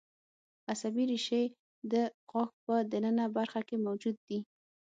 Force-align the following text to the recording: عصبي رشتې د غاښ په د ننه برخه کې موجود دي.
عصبي 0.71 1.03
رشتې 1.11 1.41
د 1.91 1.93
غاښ 2.31 2.51
په 2.65 2.75
د 2.91 2.93
ننه 3.05 3.25
برخه 3.37 3.59
کې 3.67 3.75
موجود 3.85 4.17
دي. 4.27 4.39